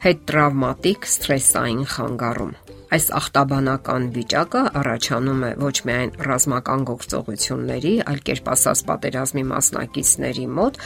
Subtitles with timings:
[0.00, 2.54] Հետտրավմատիկ սթրեսային խանգարում
[2.90, 10.80] Այս ախտաբանական վիճակը առաջանում է ոչ միայն ռազմական գործողությունների, այլ կերպ ասած պատերազմի մասնակիցների մոտ,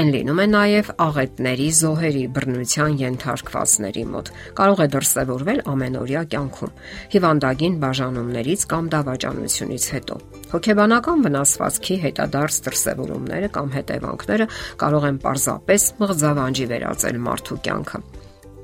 [0.00, 6.72] այն լինում է նաև աղետների, զոհերի, բռնության ենթարկվածների մոտ։ Կարող է դրսևորվել ամենօրյա կյանքում՝
[7.12, 10.18] հիվանդագին բաժանումներից կամ դավաճանությունից հետո։
[10.54, 14.48] Հոգեբանական վնասվածքի հետադարձ դրսևորումները կամ հետևանքները
[14.80, 18.04] կարող են պարզապես մղձավանջի վերածել մարդու կյանքը։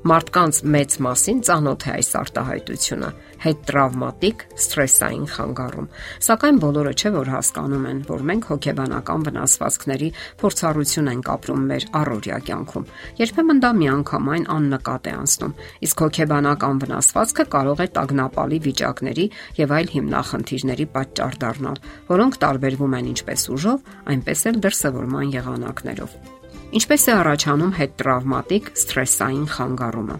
[0.07, 3.07] Մարդկանց մեծ մասին ծանոթ է այս արտահայտությունը՝
[3.43, 5.89] հետտրավմատիկ սթրեսային խանգարում։
[6.27, 10.09] Սակայն բոլորը չէ որ հասկանում են, որ մենք հոգեբանական վնասվածքների
[10.43, 12.87] փորձառություն ենք ապրում մեր առօրյա կյանքում։
[13.19, 15.57] Երբեմն դա միանգամայն աննկատ է անցնում,
[15.87, 19.27] իսկ հոգեբանական վնասվածքը կարող է տագնապալի վիճակների
[19.59, 21.83] եւ այլ հիմնախնդիրների պատճառ դառնալ,
[22.15, 26.36] որոնք տարբերվում են ինչպես ուժով, այնպես էլ դրսևորման եղանակներով։
[26.75, 30.17] Ինչպես է առաջանում հետտրավմատիկ սթրեսային խանգարումը։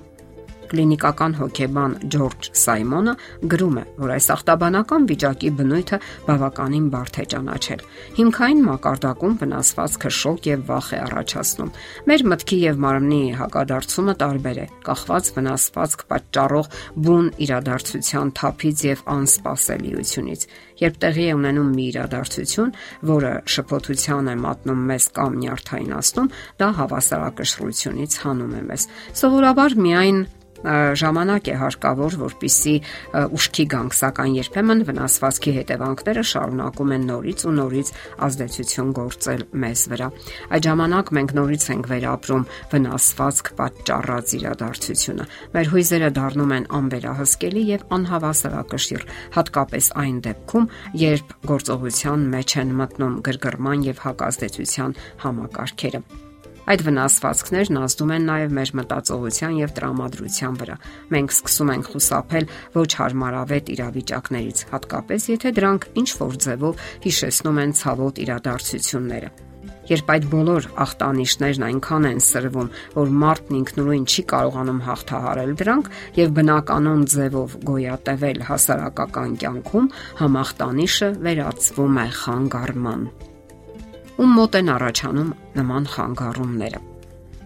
[0.71, 3.13] Կլինիկական հոգեբան Ջորջ Սայմոնը
[3.51, 7.83] գրում է, որ այս ախտաբանական վիճակի բնույթը բավականին բարդ է ճանաչել։
[8.17, 11.73] Հիմքային մակարդակում վնասվածքը շոկ եւ վախ է առաջացնում։
[12.11, 16.71] Մեր մտքի եւ մարմնի հակադարձումը տարբեր է, կախված վնասվածք պատճառող
[17.07, 22.73] բուն իրադարձության թափից եւ անսպասելիությունից։ Երբ տեղի է ունենում մի իրադարձություն,
[23.09, 30.19] որը շփոթության է մատնում մեզ կամ նյարդայնացնում, դա հավասարակշռությունից հանում է մեզ։ Սովորաբար միայն
[30.65, 32.75] ժամանակ է հարկավոր, որpիսի
[33.37, 37.91] ուշքի գանք, սակայն երբեմն վնասվածքի հետևանքները շարունակում են նորից ու նորից
[38.27, 40.07] ազդեցություն գործել մեզ վրա։
[40.57, 45.27] Այդ ժամանակ մենք նորից ենք վերապրում վնասվածք պատճառած իրադարձությունը։
[45.57, 50.69] Մեր հույզերը դառնում են անվերահսկելի եւ անհավասարակշիռ, հատկապես այն դեպքում,
[51.07, 56.26] երբ գործողության մեջ են մտնում գրգռման եւ հակազդեցության համակարգերը։
[56.67, 60.73] Այդ վնասվածքներն ազդում են նաև մեր մտածողության եւ տրամադրության վրա։
[61.15, 67.75] Մենք սկսում ենք խուսափել ոչ հարմարավետ իրավիճակներից, հատկապես եթե դրանք ինչ որ ձևով հիշեցնում են
[67.79, 69.29] ցավոտ իրադարձությունները։
[69.87, 75.89] Երբ այդ բոլոր ախտանիշներն այնքան են սրվում, որ մարդն ինքնուրույն չի կարողանում հաղթահարել դրանք
[76.19, 79.89] եւ բնականon ձևով գոյատևել հասարակական կյանքում,
[80.19, 83.09] համախտանիշը վերածվում է խանգարման
[84.17, 86.79] ում մոտ են առաջանում նման խանգարումները։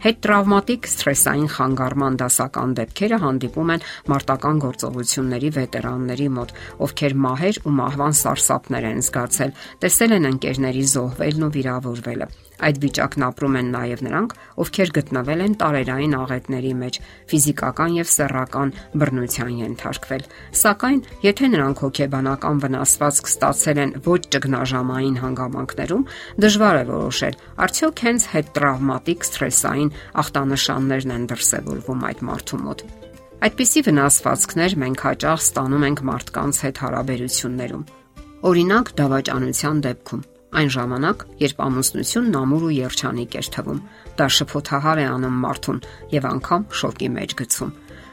[0.02, 6.54] Հետ տրավմատիկ սթրեսային խանգարման դասական դեպքերը հանդիպում են մարտական գործողությունների վետերանների մոտ,
[6.88, 9.54] ովքեր մահեր ու մահվան սարսափներ են զգացել,
[9.86, 12.28] տեսել են ընկերների զոհվելն ու վիրավորվելը։
[12.62, 17.00] Այդ վիճակն ապրում են նաև նրանք, ովքեր գտնվել են տարերային աղետների մեջ,
[17.32, 20.26] ֆիզիկական եւ սեռական բռնության ենթարկվել։
[20.62, 26.08] Սակայն, եթե նրանք հոգեբանական վնասվածք ստացել են ոչ ճգնաժամային հանգամանքներում,
[26.46, 32.86] դժվար է որոշել, արդյոք հենց հետ տրավմատիկ սթրեսային ախտանշաններն են դրսևորվում այդ մարդու մոտ։
[33.42, 37.88] Այդպիսի վնասվածքներ մենք հաճախ ստանում ենք մարդկանց հետ հարաբերություններում։
[38.52, 43.80] Օրինակ, դավաճանության դեպքում Այն ժամանակ, երբ ամուսնությունն ամուր ու երջանիկ էր թվում,
[44.20, 45.80] դա շփոթահար է անում մարդուն
[46.12, 47.72] եւ անգամ շոկի մեջ գցում։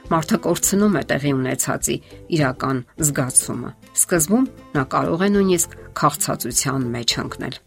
[0.09, 1.97] Մարդը կորցնում է տեղի ունեցածի
[2.39, 4.47] իրական զգացումը։ Սկզբում
[4.79, 7.59] նա կարող է նույնիսկ քաղցածության մեջ ընկնել։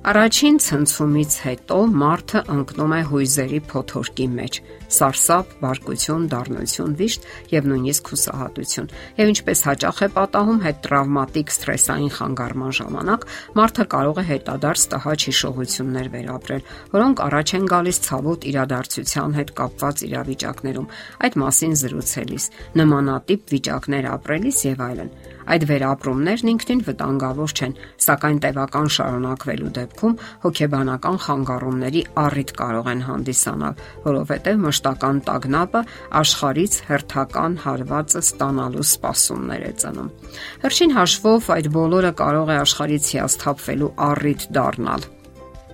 [0.00, 4.54] Առաջին ցնցումից հետո մարդը ընկնում է հույզերի փոթորկի մեջ՝
[4.96, 8.88] սարսափ, բարկություն, դառնություն, վիշտ եւ նույնիսկ հուսահատություն։
[9.20, 13.26] Եվ ինչպես հաճախ է պատահում հետ տրավմատիկ սթրեսային խանգարման ժամանակ,
[13.60, 16.64] մարդը կարող է հետադարձ տհաճ հիշողություններ վերապրել,
[16.96, 20.90] որոնք առաջ են գալիս ցավոտ իրադարձության հետ կապված իրավիճակներում,
[21.28, 22.44] այդ մասին զրուցելիս,
[22.80, 25.12] նմանատիպ վիճակներ ապրելիս եւ այլն։
[25.50, 27.72] Այդ վերապրումներն ինքնին վտանգավոր չեն,
[28.04, 35.82] սակայն տևական շարունակվելու դեպքում հոգեբանական խանգարումների առիթ կարող են հանդիսանալ, որովհետև մշտական տագնապը
[36.20, 40.14] աշխարից հերթական հարվածը ստանալու սպասումներ է ծնում։
[40.62, 45.10] Վերջին հաշվով այդ բոլորը կարող է աշխարից հիասթափվելու առիթ դառնալ։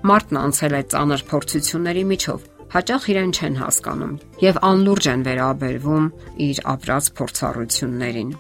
[0.07, 6.11] Մարդն անցել է ծանր փորձությունների միջով հաճախ իրեն չեն հասկանում եւ անլուրջ են վերաբերվում
[6.47, 8.33] իր ապրած փորձառություններին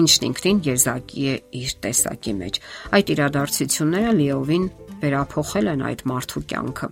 [0.00, 2.62] ինչն ինքնին եզակի է իր տեսակի մեջ։
[2.96, 4.64] Այդ իրադարձությունները լիովին
[5.02, 6.88] վերափոխել են այդ մարդու կյանքը։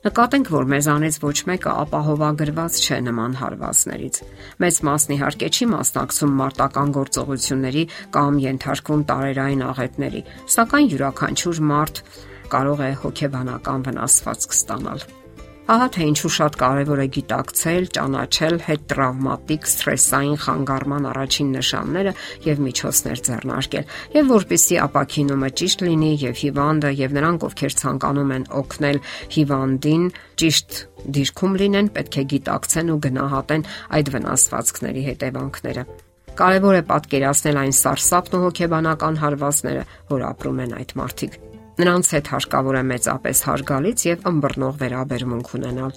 [0.00, 4.20] Նկատենք, որ մեզանից ոչ մեկը ապահովագրված չէ նման հարվածներից։
[4.64, 7.84] Մեծ մասն իհարկե չի մասնակցում մարտական գործողությունների
[8.16, 10.26] կամ ենթարկվում տարերային աղետների,
[10.56, 12.04] սակայն յուրաքանչյուր մարդ
[12.56, 15.19] կարող է հոգեբանական վնասվածք ստանալ։
[15.70, 22.12] Ահա թե ինչու շատ կարևոր է գիտակցել, ճանաչել հետ տրավմատիկ սթրեսային խանգարման առաջին նշանները
[22.46, 23.84] եւ միջոցներ ձեռնարկել,
[24.16, 28.98] եւ որpիսի ապակինումը ճիշտ լինի եւ հիվանդը եւ նրանք, ովքեր ցանկանում են օգնել
[29.36, 30.08] հիվանդին,
[30.42, 30.80] ճիշտ
[31.20, 33.66] դիրքում լինեն, պետք է գիտակցեն ու գնահատեն
[34.00, 35.86] այդ վնասվածքների հետևանքները։
[36.40, 41.40] Կարևոր է պատկերացնել այն սարսափն ու հոգեբանական հարվածները, որ ապրում են այդ մարդիկ։
[41.80, 45.92] Նրանց հետ հարկավոր է մեծապես հարգալից եւ ըմբռնող վերաբերմունք ունենալ։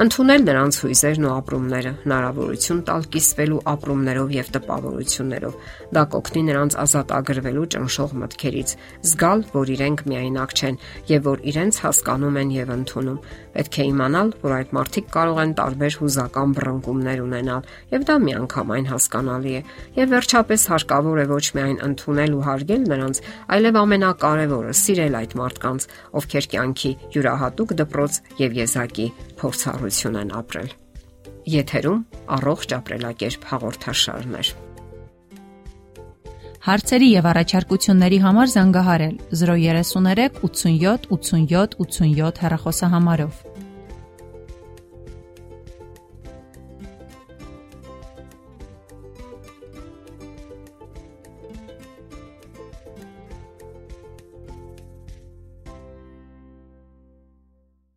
[0.00, 5.54] Ընթունել նրանց հույզերն ու ապրումները, հնարավորություն տալ կիսվելու ապրումներով եւ տպավորություններով։
[5.94, 8.74] Դա կօգնի նրանց ազատ ագրվելու ճնշող մտքերից,
[9.10, 10.80] զգալ, որ իրենք միայնակ չեն
[11.10, 15.54] եւ որ իրենց հասկանում են եւ ընդունում։ Պետք է իմանալ, որ այդ մարդիկ կարող են
[15.60, 19.62] տարբեր հուզական բռնկումներ ունենալ եւ դա միանգամայն հասկանալի է։
[20.00, 25.86] Եվ վերջապես հարկավոր է ոչ միայն ընդունել ու հարգել նրանց, այլև ամենակարևորը սիրել այդ մարդկանց,
[26.20, 29.06] ովքեր կյանքի յուրահատուկ դպրոց եւ եզակի
[29.40, 30.74] փորձառություն են ապրել։
[31.50, 32.02] Եթերում
[32.40, 34.50] առողջ ապրելակերպ հաղորդաշարներ։
[36.60, 43.38] Հարցերի եւ առաջարկությունների համար զանգահարել 033 87 87 87 հեռախոսահամարով։